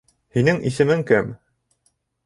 [0.37, 1.31] Һинең исемең кем?